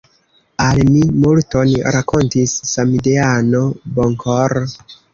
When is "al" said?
0.67-0.79